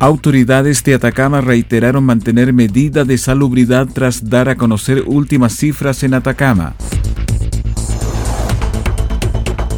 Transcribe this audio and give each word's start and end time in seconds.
Autoridades 0.00 0.82
de 0.82 0.94
Atacama 0.94 1.40
reiteraron 1.40 2.04
mantener 2.04 2.52
medida 2.52 3.04
de 3.04 3.16
salubridad 3.16 3.86
tras 3.86 4.28
dar 4.28 4.48
a 4.48 4.56
conocer 4.56 5.04
últimas 5.06 5.54
cifras 5.54 6.02
en 6.02 6.14
Atacama. 6.14 6.74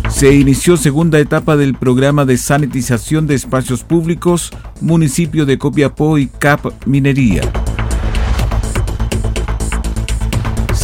Se 0.08 0.34
inició 0.34 0.78
segunda 0.78 1.18
etapa 1.18 1.56
del 1.56 1.74
programa 1.74 2.24
de 2.24 2.38
sanitización 2.38 3.26
de 3.26 3.34
espacios 3.34 3.84
públicos, 3.84 4.50
municipio 4.80 5.44
de 5.44 5.58
Copiapó 5.58 6.16
y 6.16 6.26
CAP 6.26 6.86
Minería. 6.86 7.42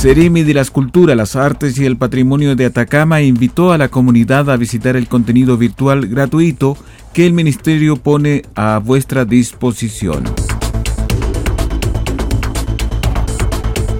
Ceremi 0.02 0.42
de 0.42 0.52
la 0.52 0.62
Escultura, 0.62 1.14
las 1.14 1.36
Artes 1.36 1.78
y 1.78 1.86
el 1.86 1.96
Patrimonio 1.96 2.56
de 2.56 2.64
Atacama 2.64 3.22
invitó 3.22 3.70
a 3.70 3.78
la 3.78 3.88
comunidad 3.88 4.50
a 4.50 4.56
visitar 4.56 4.96
el 4.96 5.06
contenido 5.06 5.56
virtual 5.56 6.08
gratuito 6.08 6.76
que 7.12 7.24
el 7.24 7.32
Ministerio 7.32 7.94
pone 7.94 8.42
a 8.56 8.80
vuestra 8.84 9.24
disposición. 9.24 10.24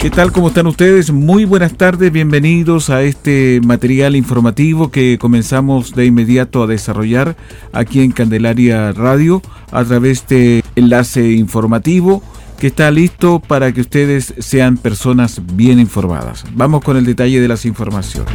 ¿Qué 0.01 0.11
tal? 0.11 0.33
¿Cómo 0.33 0.49
están 0.49 0.67
ustedes? 0.67 1.13
Muy 1.13 1.45
buenas 1.45 1.75
tardes, 1.75 2.11
bienvenidos 2.11 2.91
a 2.91 3.05
este 3.05 3.61
material 3.63 4.17
informativo 4.17 4.91
que 4.91 5.19
comenzamos 5.21 5.95
de 5.95 6.07
inmediato 6.07 6.65
a 6.65 6.67
desarrollar 6.67 7.37
aquí 7.73 8.01
en 8.01 8.11
Candelaria 8.11 8.91
Radio 8.91 9.41
a 9.71 9.85
través 9.85 10.27
de 10.27 10.65
enlace 10.75 11.31
informativo 11.31 12.25
que 12.59 12.69
está 12.69 12.91
listo 12.91 13.41
para 13.41 13.73
que 13.73 13.81
ustedes 13.81 14.35
sean 14.39 14.77
personas 14.77 15.41
bien 15.55 15.79
informadas. 15.79 16.45
Vamos 16.55 16.83
con 16.83 16.97
el 16.97 17.05
detalle 17.05 17.41
de 17.41 17.49
las 17.49 17.65
informaciones. 17.65 18.35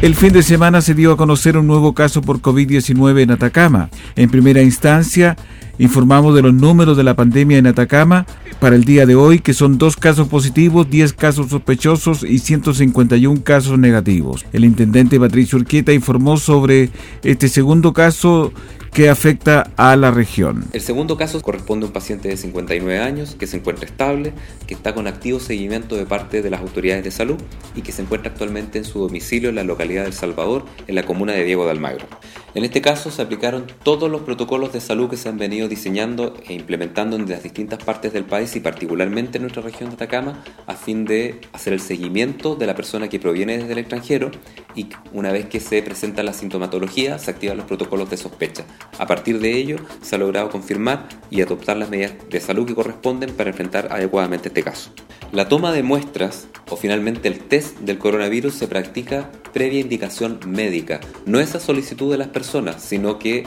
El 0.00 0.14
fin 0.14 0.32
de 0.32 0.44
semana 0.44 0.80
se 0.80 0.94
dio 0.94 1.12
a 1.12 1.16
conocer 1.16 1.56
un 1.56 1.66
nuevo 1.66 1.92
caso 1.92 2.22
por 2.22 2.40
COVID-19 2.40 3.22
en 3.22 3.32
Atacama. 3.32 3.90
En 4.14 4.30
primera 4.30 4.62
instancia, 4.62 5.36
informamos 5.80 6.36
de 6.36 6.42
los 6.42 6.54
números 6.54 6.96
de 6.96 7.02
la 7.02 7.16
pandemia 7.16 7.58
en 7.58 7.66
Atacama 7.66 8.24
para 8.60 8.76
el 8.76 8.84
día 8.84 9.06
de 9.06 9.16
hoy, 9.16 9.40
que 9.40 9.54
son 9.54 9.76
dos 9.76 9.96
casos 9.96 10.28
positivos, 10.28 10.88
10 10.88 11.12
casos 11.14 11.50
sospechosos 11.50 12.22
y 12.22 12.38
151 12.38 13.42
casos 13.42 13.76
negativos. 13.76 14.46
El 14.52 14.64
intendente 14.64 15.18
Patricio 15.18 15.58
Urquieta 15.58 15.92
informó 15.92 16.36
sobre 16.36 16.90
este 17.24 17.48
segundo 17.48 17.92
caso 17.92 18.52
que 18.92 19.08
afecta 19.08 19.70
a 19.76 19.96
la 19.96 20.10
región. 20.10 20.64
El 20.72 20.80
segundo 20.80 21.16
caso 21.16 21.40
corresponde 21.40 21.84
a 21.84 21.88
un 21.88 21.92
paciente 21.92 22.28
de 22.28 22.36
59 22.36 22.98
años 22.98 23.36
que 23.38 23.46
se 23.46 23.56
encuentra 23.56 23.86
estable, 23.86 24.32
que 24.66 24.74
está 24.74 24.94
con 24.94 25.06
activo 25.06 25.40
seguimiento 25.40 25.96
de 25.96 26.06
parte 26.06 26.42
de 26.42 26.50
las 26.50 26.60
autoridades 26.60 27.04
de 27.04 27.10
salud 27.10 27.36
y 27.74 27.82
que 27.82 27.92
se 27.92 28.02
encuentra 28.02 28.30
actualmente 28.30 28.78
en 28.78 28.84
su 28.84 29.00
domicilio 29.00 29.50
en 29.50 29.56
la 29.56 29.64
localidad 29.64 30.02
de 30.02 30.08
El 30.08 30.14
Salvador, 30.14 30.64
en 30.86 30.94
la 30.94 31.04
comuna 31.04 31.32
de 31.32 31.44
Diego 31.44 31.64
de 31.64 31.70
Almagro. 31.72 32.06
En 32.54 32.64
este 32.64 32.80
caso 32.80 33.10
se 33.10 33.20
aplicaron 33.20 33.66
todos 33.82 34.10
los 34.10 34.22
protocolos 34.22 34.72
de 34.72 34.80
salud 34.80 35.10
que 35.10 35.18
se 35.18 35.28
han 35.28 35.36
venido 35.36 35.68
diseñando 35.68 36.34
e 36.46 36.54
implementando 36.54 37.16
en 37.16 37.28
las 37.28 37.42
distintas 37.42 37.84
partes 37.84 38.14
del 38.14 38.24
país 38.24 38.56
y 38.56 38.60
particularmente 38.60 39.36
en 39.36 39.42
nuestra 39.42 39.62
región 39.62 39.90
de 39.90 39.96
Atacama 39.96 40.42
a 40.66 40.74
fin 40.74 41.04
de 41.04 41.42
hacer 41.52 41.74
el 41.74 41.80
seguimiento 41.80 42.56
de 42.56 42.66
la 42.66 42.74
persona 42.74 43.08
que 43.08 43.20
proviene 43.20 43.58
desde 43.58 43.72
el 43.72 43.78
extranjero 43.78 44.30
y 44.74 44.88
una 45.12 45.30
vez 45.30 45.46
que 45.46 45.60
se 45.60 45.82
presenta 45.82 46.22
la 46.22 46.32
sintomatología 46.32 47.18
se 47.18 47.30
activan 47.30 47.58
los 47.58 47.66
protocolos 47.66 48.08
de 48.08 48.16
sospecha. 48.16 48.64
A 48.98 49.06
partir 49.06 49.40
de 49.40 49.52
ello 49.52 49.76
se 50.00 50.14
ha 50.14 50.18
logrado 50.18 50.48
confirmar 50.48 51.06
y 51.30 51.42
adoptar 51.42 51.76
las 51.76 51.90
medidas 51.90 52.14
de 52.30 52.40
salud 52.40 52.66
que 52.66 52.74
corresponden 52.74 53.34
para 53.34 53.50
enfrentar 53.50 53.88
adecuadamente 53.92 54.48
este 54.48 54.62
caso. 54.62 54.90
La 55.32 55.48
toma 55.48 55.72
de 55.72 55.82
muestras 55.82 56.48
o 56.70 56.76
finalmente 56.76 57.28
el 57.28 57.40
test 57.40 57.78
del 57.80 57.98
coronavirus 57.98 58.54
se 58.54 58.68
practica 58.68 59.30
previa 59.52 59.80
indicación 59.80 60.38
médica. 60.46 61.00
No 61.26 61.40
es 61.40 61.54
a 61.54 61.60
solicitud 61.60 62.10
de 62.10 62.18
las 62.18 62.28
personas, 62.28 62.82
sino 62.82 63.18
que 63.18 63.44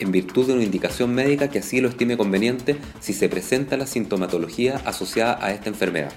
en 0.00 0.12
virtud 0.12 0.46
de 0.46 0.54
una 0.54 0.62
indicación 0.62 1.14
médica 1.14 1.48
que 1.48 1.58
así 1.58 1.80
lo 1.80 1.88
estime 1.88 2.16
conveniente 2.16 2.76
si 3.00 3.12
se 3.12 3.28
presenta 3.28 3.76
la 3.76 3.86
sintomatología 3.86 4.80
asociada 4.84 5.38
a 5.44 5.52
esta 5.52 5.68
enfermedad. 5.68 6.12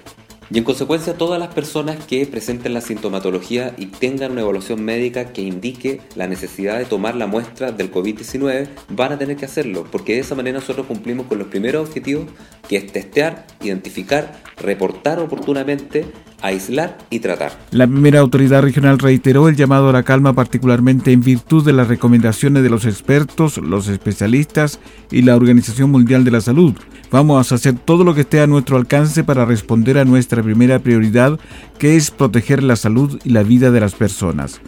Y 0.52 0.58
en 0.58 0.64
consecuencia 0.64 1.14
todas 1.14 1.40
las 1.40 1.54
personas 1.54 2.04
que 2.04 2.26
presenten 2.26 2.74
la 2.74 2.82
sintomatología 2.82 3.74
y 3.78 3.86
tengan 3.86 4.32
una 4.32 4.42
evaluación 4.42 4.84
médica 4.84 5.32
que 5.32 5.40
indique 5.40 6.02
la 6.14 6.26
necesidad 6.26 6.78
de 6.78 6.84
tomar 6.84 7.14
la 7.14 7.26
muestra 7.26 7.72
del 7.72 7.90
COVID-19 7.90 8.68
van 8.90 9.12
a 9.12 9.18
tener 9.18 9.38
que 9.38 9.46
hacerlo, 9.46 9.86
porque 9.90 10.12
de 10.12 10.20
esa 10.20 10.34
manera 10.34 10.58
nosotros 10.58 10.86
cumplimos 10.86 11.26
con 11.26 11.38
los 11.38 11.46
primeros 11.46 11.88
objetivos 11.88 12.26
que 12.68 12.76
es 12.76 12.92
testear, 12.92 13.46
identificar, 13.62 14.42
reportar 14.58 15.20
oportunamente 15.20 16.04
aislar 16.42 16.98
y 17.10 17.20
tratar. 17.20 17.52
La 17.70 17.86
primera 17.86 18.20
autoridad 18.20 18.62
regional 18.62 18.98
reiteró 18.98 19.48
el 19.48 19.56
llamado 19.56 19.88
a 19.88 19.92
la 19.92 20.02
calma 20.02 20.34
particularmente 20.34 21.12
en 21.12 21.22
virtud 21.22 21.64
de 21.64 21.72
las 21.72 21.88
recomendaciones 21.88 22.62
de 22.62 22.70
los 22.70 22.84
expertos, 22.84 23.58
los 23.58 23.88
especialistas 23.88 24.80
y 25.10 25.22
la 25.22 25.36
Organización 25.36 25.90
Mundial 25.90 26.24
de 26.24 26.32
la 26.32 26.40
Salud. 26.40 26.74
Vamos 27.10 27.52
a 27.52 27.54
hacer 27.54 27.74
todo 27.74 28.04
lo 28.04 28.14
que 28.14 28.22
esté 28.22 28.40
a 28.40 28.46
nuestro 28.46 28.76
alcance 28.76 29.22
para 29.22 29.44
responder 29.44 29.98
a 29.98 30.04
nuestra 30.04 30.42
primera 30.42 30.78
prioridad, 30.78 31.38
que 31.78 31.96
es 31.96 32.10
proteger 32.10 32.62
la 32.62 32.76
salud 32.76 33.20
y 33.24 33.30
la 33.30 33.42
vida 33.42 33.70
de 33.70 33.80
las 33.80 33.94
personas. 33.94 34.60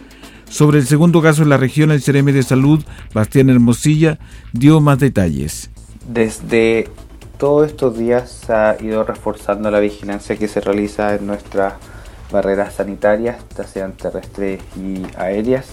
Sobre 0.49 0.79
el 0.79 0.85
segundo 0.85 1.21
caso 1.21 1.43
en 1.43 1.49
la 1.49 1.57
región, 1.57 1.91
el 1.91 2.03
CRM 2.03 2.31
de 2.31 2.43
Salud, 2.43 2.83
Bastián 3.13 3.49
Hermosilla, 3.49 4.19
dio 4.53 4.79
más 4.79 4.99
detalles. 4.99 5.71
Desde 6.07 6.87
todos 7.37 7.67
estos 7.67 7.97
días 7.97 8.29
se 8.29 8.53
ha 8.53 8.77
ido 8.81 9.03
reforzando 9.03 9.69
la 9.69 9.79
vigilancia 9.79 10.37
que 10.37 10.47
se 10.47 10.61
realiza 10.61 11.15
en 11.15 11.27
nuestras 11.27 11.73
barreras 12.31 12.73
sanitarias, 12.73 13.37
ya 13.55 13.63
sean 13.65 13.93
terrestres 13.93 14.61
y 14.75 15.03
aéreas, 15.17 15.67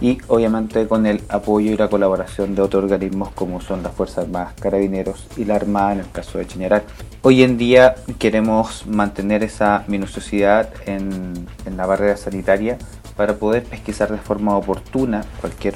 y 0.00 0.18
obviamente 0.28 0.86
con 0.86 1.04
el 1.06 1.20
apoyo 1.28 1.72
y 1.72 1.76
la 1.76 1.88
colaboración 1.88 2.54
de 2.54 2.62
otros 2.62 2.84
organismos 2.84 3.30
como 3.34 3.60
son 3.60 3.82
las 3.82 3.92
Fuerzas 3.92 4.24
Armadas, 4.24 4.54
Carabineros 4.60 5.26
y 5.36 5.44
la 5.44 5.56
Armada 5.56 5.94
en 5.94 6.00
el 6.00 6.10
caso 6.10 6.38
de 6.38 6.46
Chañaral. 6.46 6.82
Hoy 7.22 7.42
en 7.42 7.58
día 7.58 7.96
queremos 8.18 8.86
mantener 8.86 9.42
esa 9.42 9.84
minuciosidad 9.88 10.70
en, 10.86 11.34
en 11.64 11.76
la 11.76 11.86
barrera 11.86 12.16
sanitaria 12.16 12.78
para 13.16 13.34
poder 13.34 13.64
pesquisar 13.64 14.12
de 14.12 14.18
forma 14.18 14.56
oportuna 14.56 15.24
cualquier 15.40 15.74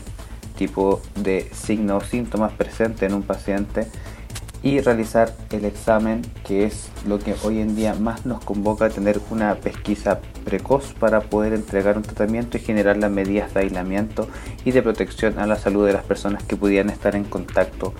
tipo 0.56 1.00
de 1.16 1.50
signo 1.52 1.96
o 1.96 2.00
síntomas 2.02 2.52
presente 2.52 3.06
en 3.06 3.14
un 3.14 3.22
paciente 3.22 3.86
y 4.62 4.80
realizar 4.80 5.34
el 5.50 5.64
examen 5.64 6.22
que 6.46 6.64
es 6.64 6.90
lo 7.06 7.18
que 7.18 7.34
hoy 7.44 7.60
en 7.60 7.76
día 7.76 7.94
más 7.94 8.26
nos 8.26 8.44
convoca 8.44 8.86
a 8.86 8.90
tener 8.90 9.20
una 9.30 9.54
pesquisa 9.54 10.20
precoz 10.44 10.92
para 10.98 11.20
poder 11.20 11.54
entregar 11.54 11.96
un 11.96 12.02
tratamiento 12.02 12.56
y 12.56 12.60
generar 12.60 12.96
las 12.96 13.10
medidas 13.10 13.54
de 13.54 13.60
aislamiento 13.60 14.28
y 14.64 14.72
de 14.72 14.82
protección 14.82 15.38
a 15.38 15.46
la 15.46 15.56
salud 15.56 15.86
de 15.86 15.94
las 15.94 16.04
personas 16.04 16.42
que 16.42 16.56
pudieran 16.56 16.90
estar 16.90 17.16
en 17.16 17.24
contacto 17.24 17.94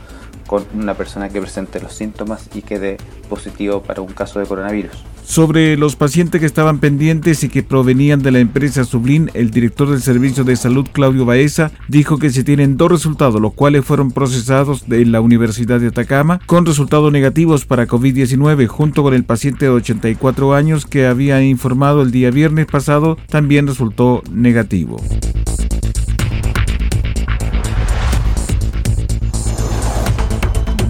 con 0.47 0.67
una 0.75 0.95
persona 0.95 1.29
que 1.29 1.41
presente 1.41 1.81
los 1.81 1.95
síntomas 1.95 2.51
y 2.55 2.62
quede 2.62 2.97
positivo 3.29 3.83
para 3.83 4.03
un 4.03 4.12
caso 4.12 4.41
de 4.41 4.47
coronavirus. 4.47 5.05
Sobre 5.25 5.77
los 5.77 5.97
pacientes 5.97 6.41
que 6.41 6.47
estaban 6.47 6.79
pendientes 6.79 7.45
y 7.45 7.49
que 7.49 7.63
provenían 7.63 8.23
de 8.23 8.33
la 8.33 8.41
empresa 8.41 8.85
Sublin, 8.85 9.31
el 9.35 9.51
director 9.51 9.89
del 9.89 10.03
Servicio 10.03 10.45
de 10.45 10.57
Salud, 10.57 10.89
Claudio 10.93 11.25
Baeza, 11.25 11.71
dijo 11.89 12.19
que 12.19 12.31
se 12.31 12.45
tienen 12.45 12.77
dos 12.77 12.91
resultados, 12.91 13.41
los 13.41 13.55
cuales 13.55 13.85
fueron 13.85 14.11
procesados 14.11 14.89
de 14.89 15.05
la 15.07 15.21
Universidad 15.21 15.81
de 15.81 15.89
Atacama, 15.89 16.41
con 16.47 16.67
resultados 16.67 17.13
negativos 17.13 17.65
para 17.65 17.87
COVID-19, 17.87 18.67
junto 18.67 19.03
con 19.03 19.15
el 19.15 19.25
paciente 19.25 19.67
de 19.67 19.73
84 19.73 20.55
años 20.55 20.87
que 20.87 21.07
había 21.07 21.43
informado 21.43 22.03
el 22.03 22.11
día 22.11 22.31
viernes 22.31 22.67
pasado, 22.67 23.17
también 23.29 23.67
resultó 23.67 24.23
negativo. 24.33 25.01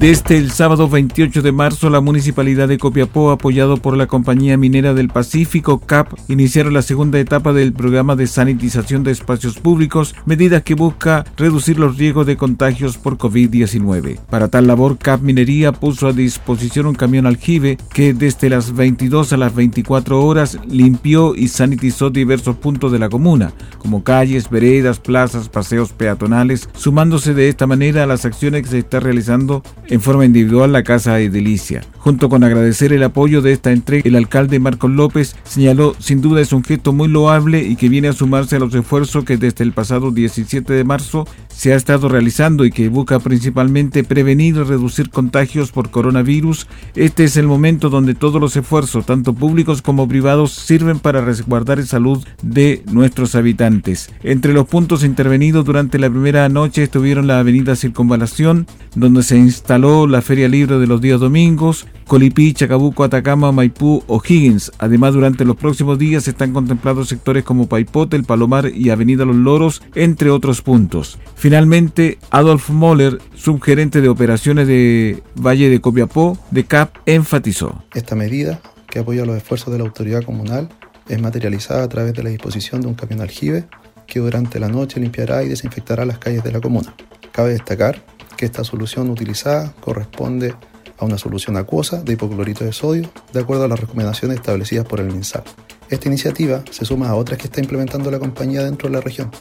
Desde 0.01 0.39
el 0.39 0.51
sábado 0.51 0.89
28 0.89 1.43
de 1.43 1.53
marzo, 1.53 1.91
la 1.91 2.01
Municipalidad 2.01 2.69
de 2.69 2.79
Copiapó, 2.79 3.31
apoyado 3.33 3.77
por 3.77 3.99
la 3.99 4.07
Compañía 4.07 4.57
Minera 4.57 4.95
del 4.95 5.11
Pacífico, 5.11 5.79
CAP, 5.79 6.15
iniciaron 6.27 6.73
la 6.73 6.81
segunda 6.81 7.21
etapa 7.21 7.53
del 7.53 7.75
programa 7.75 8.17
de 8.17 8.27
sanitización 8.27 9.05
de 9.05 9.11
espacios 9.11 9.59
públicos, 9.59 10.15
medida 10.25 10.63
que 10.63 10.73
busca 10.73 11.27
reducir 11.37 11.79
los 11.79 11.99
riesgos 11.99 12.25
de 12.25 12.39
contagios 12.39 12.97
por 12.97 13.19
COVID-19. 13.19 14.19
Para 14.31 14.49
tal 14.49 14.69
labor, 14.69 14.97
CAP 14.97 15.21
Minería 15.21 15.73
puso 15.73 16.09
a 16.09 16.15
disposición 16.15 16.87
un 16.87 16.95
camión 16.95 17.27
aljibe 17.27 17.77
que 17.93 18.15
desde 18.15 18.49
las 18.49 18.75
22 18.75 19.35
a 19.35 19.37
las 19.37 19.55
24 19.55 20.25
horas 20.25 20.59
limpió 20.67 21.35
y 21.35 21.49
sanitizó 21.49 22.09
diversos 22.09 22.57
puntos 22.57 22.91
de 22.91 23.01
la 23.01 23.11
comuna, 23.11 23.53
como 23.77 24.03
calles, 24.03 24.49
veredas, 24.49 24.99
plazas, 24.99 25.51
paseos 25.51 25.93
peatonales, 25.93 26.71
sumándose 26.73 27.35
de 27.35 27.51
esta 27.51 27.67
manera 27.67 28.05
a 28.05 28.07
las 28.07 28.25
acciones 28.25 28.63
que 28.63 28.69
se 28.71 28.79
está 28.79 28.99
realizando 28.99 29.63
en 29.91 30.01
forma 30.01 30.25
individual 30.25 30.73
la 30.73 30.83
Casa 30.83 31.21
Edilicia. 31.21 31.83
Junto 31.99 32.29
con 32.29 32.45
agradecer 32.45 32.93
el 32.93 33.03
apoyo 33.03 33.43
de 33.43 33.53
esta 33.53 33.73
entrega, 33.73 34.09
el 34.09 34.17
alcalde 34.17 34.59
Marcos 34.59 34.91
López 34.91 35.37
señaló 35.45 35.95
sin 35.99 36.23
duda 36.23 36.41
es 36.41 36.53
un 36.53 36.65
gesto 36.65 36.93
muy 36.93 37.09
loable 37.09 37.63
y 37.63 37.77
que 37.77 37.89
viene 37.89 38.09
a 38.09 38.13
sumarse 38.13 38.57
a 38.57 38.61
los 38.61 38.75
esfuerzos 38.75 39.25
que 39.25 39.37
desde 39.37 39.65
el 39.65 39.73
pasado 39.73 40.11
17 40.11 40.73
de 40.73 40.85
marzo 40.85 41.27
se 41.61 41.75
ha 41.75 41.77
estado 41.77 42.09
realizando 42.09 42.65
y 42.65 42.71
que 42.71 42.89
busca 42.89 43.19
principalmente 43.19 44.03
prevenir 44.03 44.57
y 44.57 44.63
reducir 44.63 45.11
contagios 45.11 45.73
por 45.73 45.91
coronavirus. 45.91 46.67
Este 46.95 47.25
es 47.25 47.37
el 47.37 47.47
momento 47.47 47.91
donde 47.91 48.15
todos 48.15 48.41
los 48.41 48.57
esfuerzos, 48.57 49.05
tanto 49.05 49.35
públicos 49.35 49.83
como 49.83 50.09
privados, 50.09 50.53
sirven 50.53 51.01
para 51.01 51.21
resguardar 51.21 51.77
la 51.77 51.85
salud 51.85 52.25
de 52.41 52.83
nuestros 52.91 53.35
habitantes. 53.35 54.11
Entre 54.23 54.55
los 54.55 54.69
puntos 54.69 55.05
intervenidos 55.05 55.67
durante 55.67 55.99
la 55.99 56.09
primera 56.09 56.49
noche 56.49 56.85
estuvieron 56.85 57.27
la 57.27 57.41
avenida 57.41 57.77
Circunvalación, 57.77 58.67
donde 58.95 59.23
se 59.23 59.37
instaló 59.37 60.07
la 60.07 60.23
Feria 60.23 60.49
Libre 60.49 60.79
de 60.79 60.87
los 60.87 61.03
días 61.03 61.21
domingos, 61.21 61.87
Colipí, 62.07 62.55
Chacabuco, 62.55 63.05
Atacama, 63.05 63.53
Maipú 63.53 64.03
o 64.09 64.21
Higgins. 64.27 64.73
Además, 64.79 65.15
durante 65.15 65.45
los 65.45 65.55
próximos 65.55 65.97
días 65.97 66.27
están 66.27 66.53
contemplados 66.53 67.09
sectores 67.09 67.45
como 67.45 67.69
Paipote, 67.69 68.17
El 68.17 68.25
Palomar 68.25 68.73
y 68.75 68.91
Avenida 68.91 69.25
Los 69.25 69.37
Loros, 69.37 69.83
entre 69.95 70.31
otros 70.31 70.61
puntos. 70.61 71.21
Finalmente, 71.51 72.21
Adolf 72.31 72.71
Moller, 72.71 73.19
subgerente 73.35 74.01
de 74.01 74.09
operaciones 74.09 74.69
de 74.69 75.21
Valle 75.35 75.69
de 75.69 75.81
Copiapó, 75.81 76.39
de 76.53 76.65
CAP, 76.65 76.99
enfatizó. 77.07 77.83
Esta 77.93 78.15
medida, 78.15 78.61
que 78.89 79.01
apoya 79.01 79.25
los 79.25 79.37
esfuerzos 79.37 79.73
de 79.73 79.79
la 79.79 79.85
autoridad 79.85 80.23
comunal, 80.23 80.69
es 81.09 81.21
materializada 81.21 81.83
a 81.83 81.89
través 81.89 82.15
de 82.15 82.23
la 82.23 82.31
disposición 82.31 82.83
de 82.83 82.87
un 82.87 82.95
camión 82.95 83.21
aljibe 83.21 83.65
que 84.07 84.21
durante 84.21 84.61
la 84.61 84.69
noche 84.69 85.01
limpiará 85.01 85.43
y 85.43 85.49
desinfectará 85.49 86.05
las 86.05 86.19
calles 86.19 86.45
de 86.45 86.53
la 86.53 86.61
comuna. 86.61 86.95
Cabe 87.33 87.51
destacar 87.51 88.01
que 88.37 88.45
esta 88.45 88.63
solución 88.63 89.11
utilizada 89.11 89.75
corresponde 89.81 90.55
a 90.99 91.05
una 91.05 91.19
solución 91.19 91.57
acuosa 91.57 92.01
de 92.01 92.13
hipoclorito 92.13 92.65
de 92.65 92.73
sodio, 92.73 93.11
de 93.33 93.41
acuerdo 93.41 93.65
a 93.65 93.69
las 93.69 93.81
recomendaciones 93.81 94.37
establecidas 94.37 94.87
por 94.87 95.01
el 95.01 95.09
MinSal. 95.09 95.43
Esta 95.89 96.07
iniciativa 96.07 96.63
se 96.71 96.85
suma 96.85 97.09
a 97.09 97.17
otras 97.17 97.41
que 97.41 97.49
está 97.49 97.59
implementando 97.61 98.09
la 98.13 98.21
compañía 98.21 98.63
dentro 98.63 98.89
de 98.89 98.95
la 98.95 99.01
región, 99.01 99.33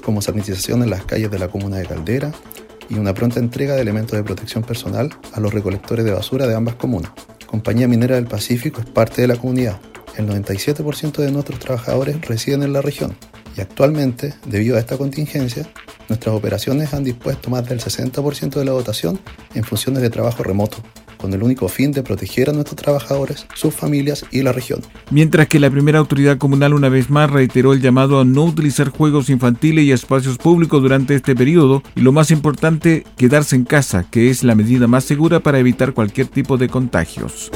como 0.00 0.22
sanitización 0.22 0.82
en 0.82 0.90
las 0.90 1.04
calles 1.04 1.30
de 1.30 1.38
la 1.38 1.48
comuna 1.48 1.76
de 1.76 1.86
Caldera 1.86 2.32
y 2.88 2.94
una 2.94 3.14
pronta 3.14 3.38
entrega 3.38 3.74
de 3.74 3.82
elementos 3.82 4.16
de 4.16 4.24
protección 4.24 4.64
personal 4.64 5.10
a 5.32 5.40
los 5.40 5.54
recolectores 5.54 6.04
de 6.04 6.12
basura 6.12 6.46
de 6.46 6.54
ambas 6.54 6.74
comunas. 6.74 7.12
Compañía 7.46 7.88
Minera 7.88 8.16
del 8.16 8.26
Pacífico 8.26 8.80
es 8.80 8.86
parte 8.86 9.22
de 9.22 9.28
la 9.28 9.36
comunidad. 9.36 9.80
El 10.16 10.28
97% 10.28 11.18
de 11.18 11.30
nuestros 11.30 11.58
trabajadores 11.58 12.20
residen 12.22 12.62
en 12.62 12.72
la 12.72 12.82
región 12.82 13.16
y 13.56 13.60
actualmente, 13.60 14.34
debido 14.46 14.76
a 14.76 14.80
esta 14.80 14.96
contingencia, 14.96 15.68
nuestras 16.08 16.34
operaciones 16.34 16.92
han 16.94 17.04
dispuesto 17.04 17.50
más 17.50 17.68
del 17.68 17.80
60% 17.80 18.50
de 18.50 18.64
la 18.64 18.72
dotación 18.72 19.20
en 19.54 19.64
funciones 19.64 20.02
de 20.02 20.10
trabajo 20.10 20.42
remoto, 20.42 20.78
con 21.20 21.34
el 21.34 21.42
único 21.42 21.68
fin 21.68 21.92
de 21.92 22.02
proteger 22.02 22.50
a 22.50 22.52
nuestros 22.52 22.76
trabajadores, 22.76 23.46
sus 23.54 23.74
familias 23.74 24.24
y 24.30 24.42
la 24.42 24.52
región. 24.52 24.80
Mientras 25.10 25.48
que 25.48 25.60
la 25.60 25.70
primera 25.70 25.98
autoridad 25.98 26.38
comunal 26.38 26.74
una 26.74 26.88
vez 26.88 27.10
más 27.10 27.30
reiteró 27.30 27.72
el 27.72 27.80
llamado 27.80 28.20
a 28.20 28.24
no 28.24 28.44
utilizar 28.44 28.88
juegos 28.88 29.30
infantiles 29.30 29.84
y 29.84 29.92
espacios 29.92 30.38
públicos 30.38 30.80
durante 30.82 31.14
este 31.14 31.34
periodo 31.34 31.82
y 31.94 32.00
lo 32.00 32.12
más 32.12 32.30
importante, 32.30 33.04
quedarse 33.16 33.56
en 33.56 33.64
casa, 33.64 34.06
que 34.10 34.30
es 34.30 34.42
la 34.44 34.54
medida 34.54 34.86
más 34.86 35.04
segura 35.04 35.40
para 35.40 35.58
evitar 35.58 35.92
cualquier 35.92 36.28
tipo 36.28 36.56
de 36.56 36.68
contagios. 36.68 37.50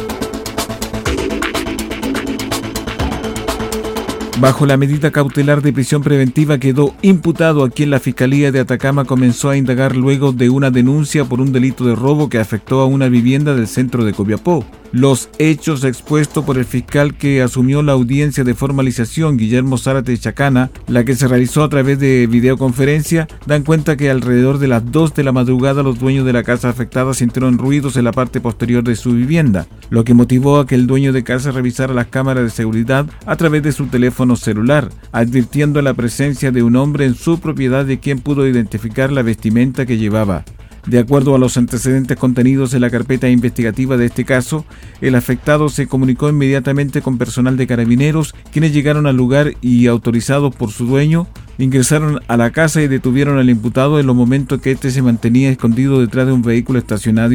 Bajo 4.41 4.67
la 4.67 4.77
medida 4.77 5.13
cautelar 5.13 5.63
de 5.63 5.73
prisión 5.73 6.03
preventiva 6.03 6.59
quedó 6.59 6.93
imputado 7.03 7.63
a 7.63 7.71
quien 7.71 7.91
la 7.91 8.01
Fiscalía 8.01 8.51
de 8.51 8.59
Atacama 8.59 9.05
comenzó 9.05 9.49
a 9.49 9.57
indagar 9.57 9.95
luego 9.95 10.33
de 10.33 10.51
una 10.51 10.73
denuncia 10.73 11.25
por 11.25 11.41
un 11.41 11.53
delito 11.53 11.85
de 11.85 11.95
robo 11.95 12.29
que 12.29 12.41
afectó 12.41 12.81
a 12.81 12.87
una 12.87 13.09
vivienda 13.09 13.55
del 13.55 13.69
centro 13.69 14.05
de 14.05 14.13
Copiapó. 14.13 14.65
Los 14.95 15.29
hechos 15.41 15.83
expuestos 15.83 16.45
por 16.45 16.57
el 16.57 16.65
fiscal 16.65 17.17
que 17.17 17.43
asumió 17.43 17.83
la 17.83 17.95
audiencia 17.95 18.45
de 18.45 18.55
formalización, 18.55 19.37
Guillermo 19.37 19.77
Zárate 19.77 20.17
Chacana, 20.17 20.71
la 20.87 21.05
que 21.05 21.17
se 21.17 21.27
realizó 21.27 21.65
a 21.65 21.69
través 21.69 21.99
de 21.99 22.29
videoconferencia, 22.29 23.27
dan 23.45 23.65
cuenta 23.65 23.97
que 23.97 24.09
alrededor 24.09 24.59
de 24.59 24.69
las 24.69 24.93
2 24.93 25.13
de 25.17 25.25
la 25.25 25.33
madrugada 25.33 25.83
los 25.83 25.99
dueños 25.99 26.25
de 26.25 26.33
la 26.33 26.45
casa 26.45 26.69
afectada 26.69 27.13
sintieron 27.13 27.59
ruidos 27.59 27.97
en 27.97 28.05
la 28.05 28.13
parte 28.13 28.41
posterior 28.41 28.85
de 28.85 28.95
su 28.95 29.15
vivienda, 29.15 29.67
lo 29.91 30.05
que 30.05 30.15
motivó 30.15 30.61
a 30.61 30.67
que 30.69 30.77
el 30.77 30.87
dueño 30.87 31.13
de 31.13 31.25
casa 31.25 31.51
revisara 31.51 31.93
las 31.93 32.07
cámaras 32.07 32.45
de 32.45 32.51
seguridad 32.51 33.05
a 33.27 33.35
través 33.35 33.65
de 33.65 33.73
su 33.73 33.87
teléfono 33.87 34.37
celular, 34.37 34.91
advirtiendo 35.11 35.83
la 35.83 35.95
presencia 35.95 36.53
de 36.53 36.63
un 36.63 36.77
hombre 36.77 37.05
en 37.05 37.17
su 37.17 37.41
propiedad 37.41 37.85
de 37.85 37.99
quien 37.99 38.21
pudo 38.21 38.47
identificar 38.47 39.11
la 39.11 39.23
vestimenta 39.23 39.87
que 39.87 39.99
llevaba. 39.99 40.45
De 40.87 40.99
acuerdo 40.99 41.35
a 41.35 41.39
los 41.39 41.57
antecedentes 41.57 42.19
contenidos 42.19 42.75
en 42.75 42.83
la 42.83 42.91
carpeta 42.91 43.29
investigativa 43.31 43.97
de 43.97 44.07
este 44.07 44.25
caso, 44.25 44.67
el 45.01 45.15
afectado 45.15 45.71
se 45.71 45.87
comunicó 45.87 46.29
inmediatamente 46.29 47.01
con 47.01 47.17
personal 47.17 47.57
de 47.57 47.67
carabineros, 47.67 48.35
quienes 48.53 48.75
llegaron 48.75 49.07
al 49.07 49.17
lugar 49.17 49.55
y, 49.63 49.87
autorizados 49.87 50.55
por 50.55 50.71
su 50.71 50.85
dueño, 50.87 51.27
ingresaron 51.57 52.21
a 52.29 52.37
la 52.37 52.51
casa 52.51 52.83
y 52.83 52.89
detuvieron 52.89 53.39
al 53.39 53.49
imputado 53.49 53.99
en 53.99 54.07
los 54.07 54.17
momentos 54.17 54.61
que 54.61 54.73
éste 54.73 54.91
se 54.91 55.01
mantenía 55.01 55.51
escondido 55.51 56.01
detrás 56.01 56.27
de 56.27 56.33
un 56.33 56.43
vehículo 56.43 56.79
estacionado 56.79 57.35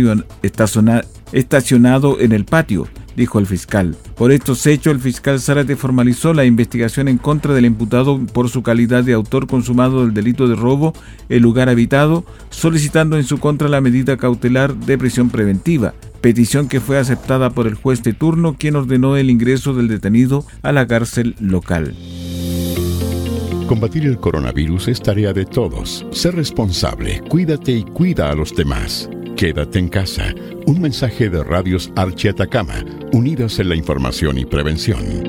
en 2.19 2.31
el 2.31 2.45
patio 2.45 2.87
dijo 3.19 3.37
el 3.37 3.45
fiscal. 3.45 3.95
Por 4.15 4.31
estos 4.31 4.65
hechos, 4.65 4.93
el 4.93 4.99
fiscal 4.99 5.39
Zárate 5.39 5.75
formalizó 5.75 6.33
la 6.33 6.45
investigación 6.45 7.07
en 7.07 7.19
contra 7.19 7.53
del 7.53 7.65
imputado 7.65 8.19
por 8.33 8.49
su 8.49 8.63
calidad 8.63 9.03
de 9.03 9.13
autor 9.13 9.45
consumado 9.45 10.01
del 10.01 10.13
delito 10.15 10.47
de 10.47 10.55
robo 10.55 10.93
el 11.27 11.43
lugar 11.43 11.69
habitado, 11.69 12.25
solicitando 12.49 13.17
en 13.17 13.25
su 13.25 13.37
contra 13.37 13.69
la 13.69 13.81
medida 13.81 14.17
cautelar 14.17 14.73
de 14.73 14.97
prisión 14.97 15.29
preventiva, 15.29 15.93
petición 16.21 16.67
que 16.67 16.79
fue 16.79 16.97
aceptada 16.97 17.51
por 17.51 17.67
el 17.67 17.75
juez 17.75 18.01
de 18.01 18.13
turno, 18.13 18.55
quien 18.57 18.75
ordenó 18.75 19.17
el 19.17 19.29
ingreso 19.29 19.73
del 19.73 19.89
detenido 19.89 20.45
a 20.63 20.71
la 20.71 20.87
cárcel 20.87 21.35
local. 21.39 21.95
Combatir 23.67 24.05
el 24.05 24.17
coronavirus 24.17 24.87
es 24.87 25.01
tarea 25.01 25.31
de 25.31 25.45
todos. 25.45 26.05
Sé 26.11 26.31
responsable, 26.31 27.21
cuídate 27.29 27.73
y 27.73 27.83
cuida 27.83 28.31
a 28.31 28.35
los 28.35 28.55
demás. 28.55 29.09
Quédate 29.39 29.79
en 29.79 29.87
casa. 29.87 30.33
Un 30.65 30.81
mensaje 30.81 31.29
de 31.29 31.41
Radios 31.41 31.93
Archi 31.95 32.27
Atacama, 32.27 32.83
unidos 33.11 33.59
en 33.59 33.69
la 33.69 33.75
información 33.75 34.37
y 34.37 34.45
prevención. 34.45 35.28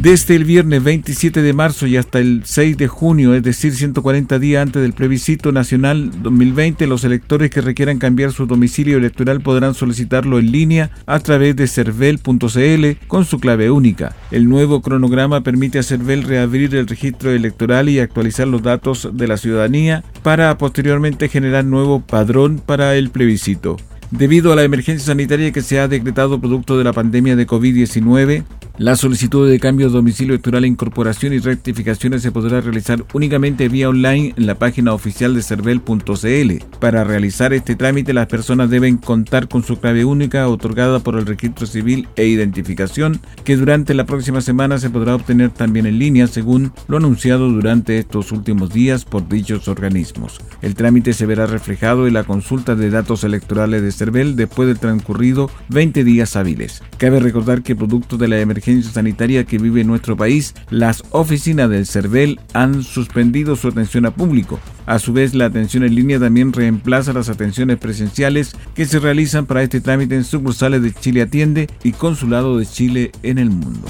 Desde 0.00 0.34
el 0.34 0.46
viernes 0.46 0.82
27 0.82 1.42
de 1.42 1.52
marzo 1.52 1.86
y 1.86 1.98
hasta 1.98 2.20
el 2.20 2.40
6 2.46 2.78
de 2.78 2.88
junio, 2.88 3.34
es 3.34 3.42
decir, 3.42 3.74
140 3.74 4.38
días 4.38 4.62
antes 4.62 4.80
del 4.80 4.94
plebiscito 4.94 5.52
nacional 5.52 6.22
2020, 6.22 6.86
los 6.86 7.04
electores 7.04 7.50
que 7.50 7.60
requieran 7.60 7.98
cambiar 7.98 8.32
su 8.32 8.46
domicilio 8.46 8.96
electoral 8.96 9.42
podrán 9.42 9.74
solicitarlo 9.74 10.38
en 10.38 10.52
línea 10.52 10.90
a 11.04 11.18
través 11.20 11.54
de 11.54 11.68
cervel.cl 11.68 13.06
con 13.08 13.26
su 13.26 13.40
clave 13.40 13.70
única. 13.70 14.16
El 14.30 14.48
nuevo 14.48 14.80
cronograma 14.80 15.42
permite 15.42 15.78
a 15.78 15.82
Cervel 15.82 16.22
reabrir 16.22 16.74
el 16.76 16.88
registro 16.88 17.30
electoral 17.30 17.90
y 17.90 17.98
actualizar 17.98 18.48
los 18.48 18.62
datos 18.62 19.10
de 19.12 19.28
la 19.28 19.36
ciudadanía 19.36 20.02
para 20.22 20.56
posteriormente 20.56 21.28
generar 21.28 21.66
nuevo 21.66 22.00
padrón 22.00 22.62
para 22.64 22.96
el 22.96 23.10
plebiscito. 23.10 23.76
Debido 24.10 24.50
a 24.52 24.56
la 24.56 24.64
emergencia 24.64 25.08
sanitaria 25.08 25.52
que 25.52 25.60
se 25.60 25.78
ha 25.78 25.88
decretado 25.88 26.40
producto 26.40 26.78
de 26.78 26.84
la 26.84 26.94
pandemia 26.94 27.36
de 27.36 27.46
COVID-19, 27.46 28.44
la 28.78 28.96
solicitud 28.96 29.48
de 29.48 29.60
cambio 29.60 29.88
de 29.88 29.92
domicilio 29.92 30.34
electoral, 30.34 30.64
incorporación 30.64 31.32
y 31.32 31.38
rectificaciones 31.38 32.22
se 32.22 32.32
podrá 32.32 32.60
realizar 32.60 33.04
únicamente 33.12 33.68
vía 33.68 33.88
online 33.88 34.32
en 34.36 34.46
la 34.46 34.54
página 34.54 34.94
oficial 34.94 35.34
de 35.34 35.42
cervel.cl. 35.42 36.78
Para 36.78 37.04
realizar 37.04 37.52
este 37.52 37.76
trámite, 37.76 38.14
las 38.14 38.26
personas 38.26 38.70
deben 38.70 38.96
contar 38.96 39.48
con 39.48 39.62
su 39.62 39.80
clave 39.80 40.04
única 40.04 40.48
otorgada 40.48 41.00
por 41.00 41.16
el 41.16 41.26
registro 41.26 41.66
civil 41.66 42.08
e 42.16 42.26
identificación, 42.26 43.20
que 43.44 43.56
durante 43.56 43.92
la 43.92 44.06
próxima 44.06 44.40
semana 44.40 44.78
se 44.78 44.88
podrá 44.88 45.14
obtener 45.14 45.50
también 45.50 45.86
en 45.86 45.98
línea, 45.98 46.26
según 46.26 46.72
lo 46.88 46.96
anunciado 46.96 47.50
durante 47.50 47.98
estos 47.98 48.32
últimos 48.32 48.72
días 48.72 49.04
por 49.04 49.28
dichos 49.28 49.68
organismos. 49.68 50.40
El 50.62 50.74
trámite 50.74 51.12
se 51.12 51.26
verá 51.26 51.46
reflejado 51.46 52.06
en 52.06 52.14
la 52.14 52.24
consulta 52.24 52.74
de 52.76 52.90
datos 52.90 53.24
electorales 53.24 53.82
de 53.82 53.92
Cervel 53.92 54.36
después 54.36 54.68
del 54.68 54.78
transcurrido 54.78 55.50
20 55.68 56.04
días 56.04 56.36
hábiles. 56.36 56.82
Cabe 56.96 57.20
recordar 57.20 57.62
que 57.62 57.76
producto 57.76 58.16
de 58.16 58.28
la 58.28 58.40
emergencia 58.40 58.59
sanitaria 58.60 59.44
que 59.44 59.58
vive 59.58 59.84
nuestro 59.84 60.16
país, 60.16 60.54
las 60.70 61.02
oficinas 61.10 61.70
del 61.70 61.86
CERVEL 61.86 62.40
han 62.52 62.82
suspendido 62.82 63.56
su 63.56 63.68
atención 63.68 64.06
a 64.06 64.10
público. 64.12 64.60
A 64.86 64.98
su 64.98 65.12
vez, 65.12 65.34
la 65.34 65.46
atención 65.46 65.84
en 65.84 65.94
línea 65.94 66.18
también 66.18 66.52
reemplaza 66.52 67.12
las 67.12 67.28
atenciones 67.28 67.78
presenciales 67.78 68.56
que 68.74 68.86
se 68.86 68.98
realizan 68.98 69.46
para 69.46 69.62
este 69.62 69.80
trámite 69.80 70.14
en 70.14 70.24
sucursales 70.24 70.82
de 70.82 70.92
Chile 70.92 71.22
Atiende 71.22 71.68
y 71.82 71.92
Consulado 71.92 72.58
de 72.58 72.66
Chile 72.66 73.12
en 73.22 73.38
el 73.38 73.50
mundo. 73.50 73.88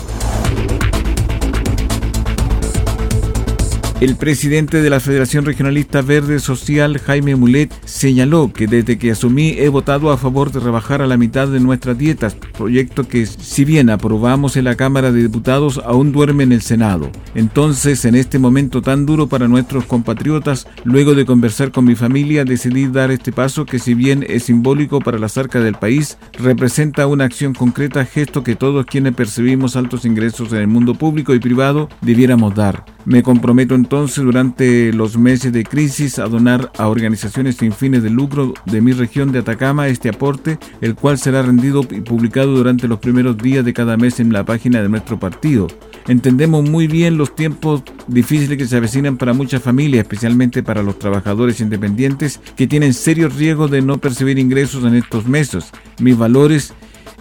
El 4.00 4.16
presidente 4.16 4.80
de 4.80 4.88
la 4.88 4.99
Federación 4.99 5.45
Regionalista 5.45 6.00
Verde 6.00 6.38
Social, 6.38 6.97
Jaime 7.00 7.37
Mulet, 7.37 7.71
señaló 7.85 8.50
que 8.50 8.66
desde 8.66 8.97
que 8.97 9.11
asumí 9.11 9.50
he 9.59 9.69
votado 9.69 10.11
a 10.11 10.16
favor 10.16 10.50
de 10.50 10.59
rebajar 10.59 11.02
a 11.02 11.07
la 11.07 11.19
mitad 11.19 11.49
de 11.49 11.61
nuestras 11.61 11.99
dietas, 11.99 12.35
proyecto 12.57 13.07
que 13.07 13.26
si 13.26 13.66
bien 13.66 13.90
aprobamos 13.90 14.57
en 14.57 14.64
la 14.64 14.75
Cámara 14.75 15.12
de 15.12 15.21
Diputados, 15.21 15.83
aún 15.85 16.12
duerme 16.12 16.45
en 16.45 16.52
el 16.52 16.62
Senado. 16.62 17.11
Entonces, 17.35 18.07
en 18.07 18.14
este 18.14 18.38
momento 18.38 18.80
tan 18.80 19.04
duro 19.04 19.26
para 19.26 19.49
nuestros 19.49 19.85
compatriotas, 19.85 20.66
luego 20.85 21.14
de 21.14 21.26
conversar 21.26 21.71
con 21.71 21.85
mi 21.85 21.95
familia, 21.95 22.47
decidí 22.47 22.87
dar 22.87 23.11
este 23.11 23.33
paso 23.33 23.66
que 23.66 23.78
si 23.78 23.92
bien 23.92 24.25
es 24.26 24.45
simbólico 24.45 25.00
para 25.00 25.19
la 25.19 25.28
cerca 25.28 25.61
del 25.61 25.75
país, 25.75 26.16
representa 26.38 27.07
una 27.07 27.25
acción 27.25 27.52
concreta, 27.52 28.07
gesto 28.07 28.42
que 28.45 28.57
todos 28.57 28.87
quienes 28.87 29.14
percibimos 29.14 29.76
altos 29.76 30.07
ingresos 30.07 30.54
en 30.54 30.61
el 30.61 30.69
mundo 30.69 30.95
público 30.95 31.35
y 31.35 31.38
privado 31.38 31.90
debiéramos 32.00 32.54
dar. 32.54 32.87
Me 33.04 33.23
comprometo 33.23 33.75
entonces 33.90 34.23
durante 34.23 34.92
los 34.92 35.18
meses 35.18 35.52
de 35.52 35.64
crisis 35.64 36.20
a 36.20 36.28
donar 36.28 36.70
a 36.78 36.87
organizaciones 36.87 37.56
sin 37.56 37.73
fines 37.73 38.04
de 38.04 38.09
lucro 38.09 38.54
de 38.64 38.80
mi 38.80 38.92
región 38.92 39.32
de 39.32 39.40
Atacama 39.40 39.88
este 39.88 40.11
aporte, 40.11 40.61
el 40.80 40.94
cual 40.94 41.18
será 41.18 41.42
rendido 41.42 41.80
y 41.90 42.00
publicado 42.00 42.54
durante 42.54 42.87
los 42.87 43.00
primeros 43.00 43.37
días 43.37 43.64
de 43.64 43.73
cada 43.73 43.97
mes 43.97 44.20
en 44.20 44.32
la 44.32 44.44
página 44.44 44.80
de 44.80 44.88
nuestro 44.88 45.18
partido. 45.18 45.66
Entendemos 46.06 46.70
muy 46.70 46.87
bien 46.87 47.18
los 47.18 47.35
tiempos 47.35 47.82
difíciles 48.06 48.56
que 48.56 48.68
se 48.68 48.76
avecinan 48.76 49.16
para 49.16 49.32
muchas 49.32 49.61
familias, 49.61 50.02
especialmente 50.02 50.62
para 50.62 50.85
los 50.85 50.97
trabajadores 50.97 51.61
independientes 51.61 52.40
que 52.54 52.68
tienen 52.68 52.94
serios 52.94 53.35
riesgos 53.35 53.73
de 53.73 53.82
no 53.82 53.99
percibir 53.99 54.38
ingresos 54.38 54.85
en 54.85 54.94
estos 54.94 55.26
meses. 55.26 55.73
Mis 55.99 56.16
valores 56.16 56.75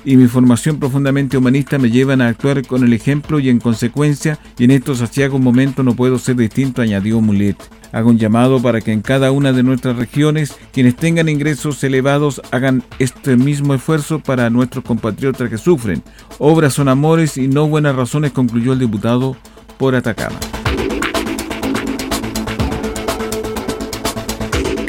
y 0.05 0.17
mi 0.17 0.27
formación 0.27 0.79
profundamente 0.79 1.37
humanista 1.37 1.77
me 1.77 1.91
llevan 1.91 2.21
a 2.21 2.27
actuar 2.27 2.65
con 2.65 2.83
el 2.83 2.93
ejemplo 2.93 3.39
y 3.39 3.49
en 3.49 3.59
consecuencia, 3.59 4.39
y 4.57 4.65
en 4.65 4.71
estos 4.71 5.01
asiagos 5.01 5.39
momentos 5.39 5.83
no 5.83 5.95
puedo 5.95 6.17
ser 6.17 6.35
distinto, 6.35 6.81
añadió 6.81 7.21
Mulet. 7.21 7.57
Hago 7.91 8.09
un 8.09 8.19
llamado 8.19 8.61
para 8.61 8.81
que 8.81 8.91
en 8.91 9.01
cada 9.01 9.31
una 9.31 9.51
de 9.51 9.63
nuestras 9.63 9.95
regiones 9.95 10.55
quienes 10.71 10.95
tengan 10.95 11.27
ingresos 11.27 11.83
elevados 11.83 12.41
hagan 12.51 12.83
este 12.99 13.35
mismo 13.35 13.73
esfuerzo 13.73 14.19
para 14.19 14.49
nuestros 14.49 14.83
compatriotas 14.83 15.49
que 15.49 15.57
sufren. 15.57 16.03
Obras 16.37 16.73
son 16.73 16.87
amores 16.87 17.37
y 17.37 17.47
no 17.47 17.67
buenas 17.67 17.95
razones, 17.95 18.31
concluyó 18.31 18.73
el 18.73 18.79
diputado 18.79 19.35
por 19.77 19.95
Atacama. 19.95 20.37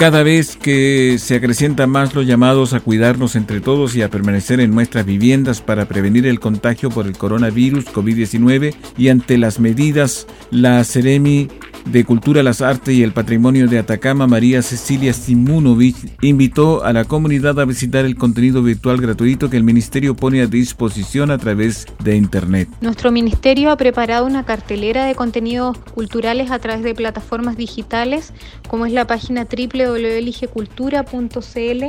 Cada 0.01 0.23
vez 0.23 0.57
que 0.57 1.19
se 1.19 1.35
acrecientan 1.35 1.91
más 1.91 2.15
los 2.15 2.27
llamados 2.27 2.73
a 2.73 2.81
cuidarnos 2.81 3.37
entre 3.37 3.61
todos 3.61 3.95
y 3.95 4.01
a 4.01 4.09
permanecer 4.09 4.59
en 4.59 4.71
nuestras 4.71 5.05
viviendas 5.05 5.61
para 5.61 5.89
prevenir 5.89 6.27
el 6.27 6.41
contagio 6.41 6.89
por 6.89 7.07
el 7.07 7.19
coronavirus 7.19 7.85
COVID-19 7.85 8.75
y 8.97 9.09
ante 9.11 9.37
las 9.37 9.61
medidas, 9.61 10.27
la 10.51 10.83
Ceremi 10.85 11.49
de 11.87 12.05
Cultura, 12.05 12.43
las 12.43 12.61
Artes 12.61 12.95
y 12.95 13.03
el 13.03 13.13
Patrimonio 13.13 13.69
de 13.69 13.79
Atacama, 13.79 14.27
María 14.27 14.63
Cecilia 14.63 15.13
Simunovich, 15.13 15.97
invitó 16.21 16.85
a 16.85 16.93
la 16.93 17.05
comunidad 17.05 17.59
a 17.61 17.65
visitar 17.65 18.05
el 18.05 18.17
contenido 18.17 18.63
virtual 18.63 19.01
gratuito 19.01 19.51
que 19.51 19.57
el 19.57 19.65
Ministerio 19.65 20.15
pone 20.15 20.43
a 20.43 20.47
disposición 20.47 21.31
a 21.31 21.39
través 21.39 21.87
de 22.03 22.17
Internet. 22.17 22.69
Nuestro 22.81 23.13
Ministerio 23.13 23.71
ha 23.71 23.77
preparado 23.77 24.27
una 24.27 24.45
cartelera 24.45 25.05
de 25.05 25.15
contenidos 25.15 25.79
culturales 25.79 26.51
a 26.51 26.59
través 26.59 26.83
de 26.83 26.95
plataformas 26.95 27.57
digitales, 27.57 28.33
como 28.69 28.87
es 28.87 28.93
la 28.93 29.07
página 29.07 29.45
www.eligecultura.cl, 29.45 31.85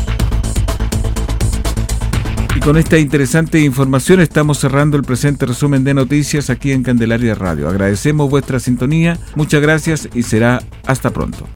con 2.67 2.77
esta 2.77 2.99
interesante 2.99 3.61
información 3.61 4.21
estamos 4.21 4.59
cerrando 4.59 4.97
el 4.97 5.05
presente 5.05 5.47
resumen 5.47 5.85
de 5.85 5.95
noticias 5.95 6.51
aquí 6.51 6.73
en 6.73 6.83
Candelaria 6.83 7.37
Radio. 7.37 7.69
Agradecemos 7.69 8.29
vuestra 8.29 8.59
sintonía, 8.59 9.17
muchas 9.37 9.63
gracias 9.63 10.09
y 10.13 10.25
será 10.25 10.61
hasta 10.85 11.11
pronto. 11.11 11.47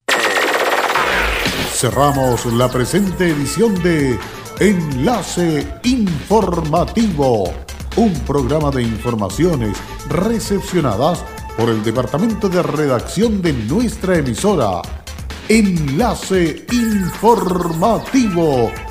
Cerramos 1.73 2.47
la 2.47 2.71
presente 2.71 3.31
edición 3.31 3.75
de 3.83 4.17
Enlace 4.61 5.67
Informativo, 5.83 7.53
un 7.97 8.15
programa 8.21 8.71
de 8.71 8.85
informaciones 8.85 9.77
recepcionadas 10.11 11.25
por 11.57 11.71
el 11.71 11.83
Departamento 11.83 12.49
de 12.49 12.63
Redacción 12.63 13.43
de 13.43 13.53
nuestra 13.53 14.19
emisora. 14.19 14.81
Enlace 15.49 16.67
Informativo 16.71 18.71